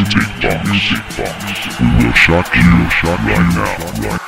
[0.00, 0.68] Music Box.
[0.68, 1.80] Music Box.
[1.80, 3.76] We will shock you, shock right now.
[4.02, 4.20] Right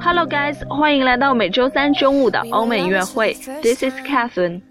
[0.00, 3.34] Hello guys，欢迎来到每周三中午的欧美音乐会。
[3.62, 4.62] This is Catherine。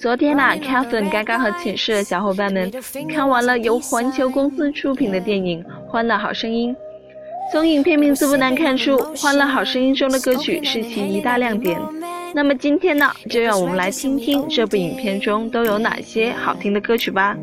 [0.00, 2.72] 昨天呐、c a t h e r i n e 刚刚和寝室的小伙伴们
[3.06, 6.74] 看完了由环球公司出品的电影《欢乐好声音》。
[7.52, 11.78] 从影片名字不难看出，《欢乐好声音》中的歌曲是其一大亮点。
[12.32, 17.36] 那么今天呢，就让我们来听听这部影片中都有哪些好听的歌曲吧。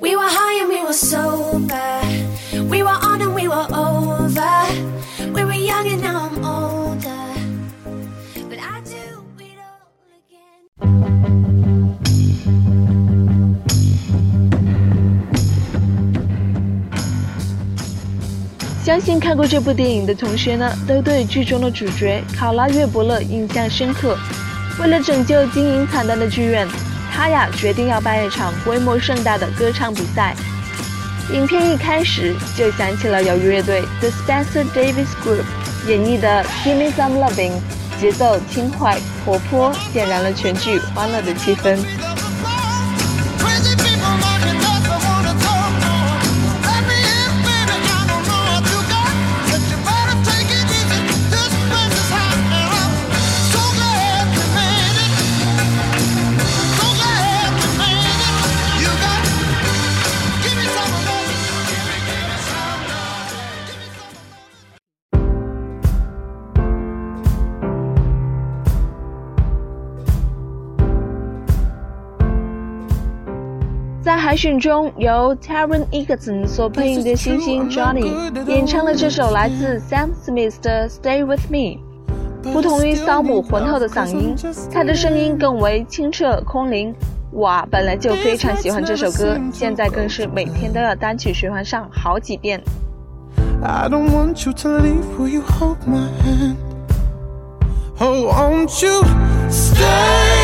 [0.00, 2.02] We were high and we were sober.
[2.68, 3.22] We were on
[18.94, 24.16] 相信看过这部电影的同学呢，都对剧中的主角考拉·约伯勒印象深刻。
[24.80, 26.64] 为了拯救经营惨淡的剧院，
[27.12, 30.36] 他呀决定要办一场规模盛大的歌唱比赛。
[31.32, 35.42] 影片一开始就响起了由乐队 The Spencer Davis Group
[35.88, 37.50] 演绎的《Give Me Some Loving》，
[38.00, 41.76] 节奏轻快活泼，点燃了全剧欢乐的气氛。
[74.14, 78.14] 在海选中，由 Taron Egerton 所配音的星星 Johnny
[78.46, 81.80] 演唱了这首来自 Sam Smith 的《Stay with Me》。
[82.52, 84.36] 不同于骚姆浑厚的嗓音，
[84.72, 86.94] 他的声音更为清澈空灵。
[87.32, 92.62] 我本来就非常喜欢这首歌，现在更是每天都要单曲循环上好几遍。
[93.64, 95.02] I don't want you to leave.
[95.18, 96.54] Will you hold my hand?
[97.98, 99.02] Oh, won't you
[99.50, 100.43] stay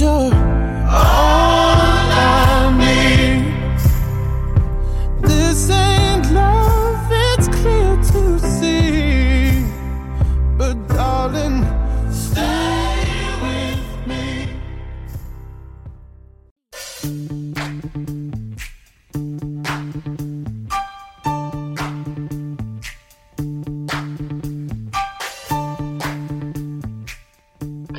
[0.00, 0.49] sure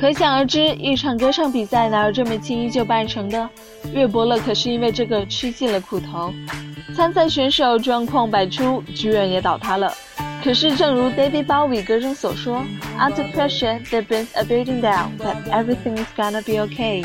[0.02, 3.48] 可想而知，一场歌唱比赛哪有这么轻易就办成的？
[3.94, 6.34] 乐伯乐可是因为这个吃尽了苦头。
[6.92, 9.94] 参赛选手状况百出，剧院也倒塌了。
[10.42, 12.64] 可是，正如 David Bowie 歌中所说
[12.98, 17.04] ：“Under pressure, there burns a building down, but everything is gonna be okay。”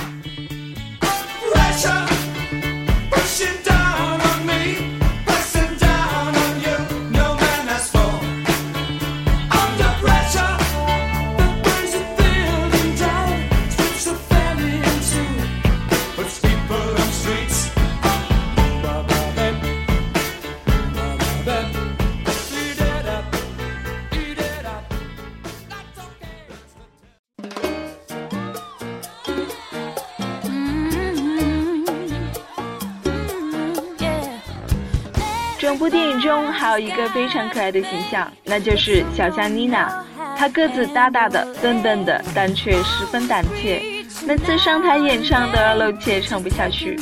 [35.59, 40.03] 整部电影中还有一个非常可爱的形象，那就是小象妮娜。
[40.37, 43.81] 她个子大大的、笨笨的，但却十分胆怯，
[44.27, 46.99] 每次上台演唱都要露怯，唱不下去。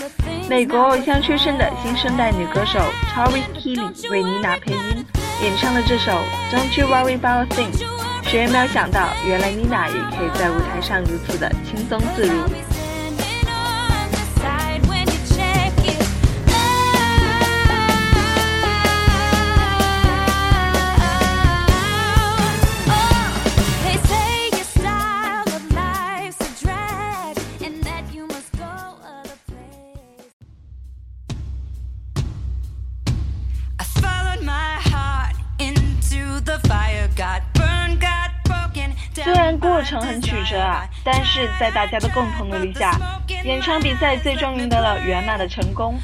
[0.49, 2.79] 美国偶像出身的新生代女歌手
[3.13, 5.05] Tori Kelly 为妮娜配音，
[5.43, 6.13] 演唱了这首
[6.49, 7.71] Don't You Worry About a Thing。
[8.23, 12.33] 谁也没有想到，原来妮娜也可以在舞台上如此的轻松自如。
[39.75, 42.97] 过程很曲折啊，但是在大家的共同努力下，
[43.43, 45.99] 演唱比赛最终赢得了圆满的成功。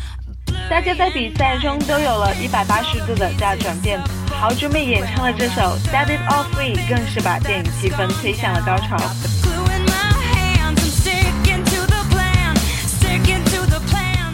[0.70, 3.98] 大家在比赛中都有了一百八十度的大转变。
[4.30, 8.98] 豪猪妹演唱的这首《Set It All Free》更是把电影气氛推向了高潮。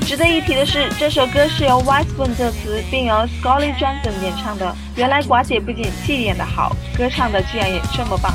[0.03, 4.75] 值得一提的是，这首歌是由 Westbrook 作词，并由 Scully Johnson 演唱的。
[4.95, 8.33] 原来寡姐不仅戏演的好，歌唱的居然也这么棒。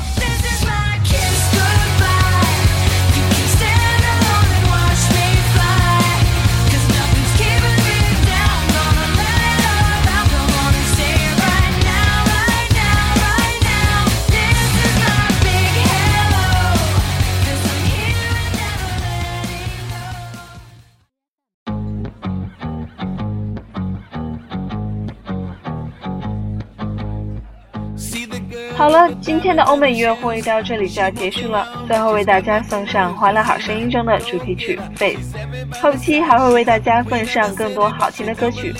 [28.75, 31.67] 好了，今天的欧美音乐会到这里就要结束了。
[31.87, 35.37] 最后为大家送上《欢乐好声音》中的主题曲《Face》，
[35.81, 38.73] 后期还会为大家奉上更多好听的歌曲。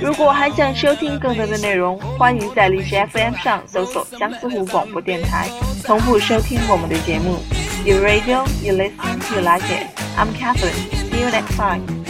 [0.00, 5.48] 如果还想收听更多的内容，欢迎在荔枝 FM 上搜索江苏湖广播电台，
[5.84, 7.38] 同步收听我们的节目。
[7.84, 9.86] You radio, you listen, you like it.
[10.16, 10.72] I'm Catherine.
[11.10, 12.01] See you next time.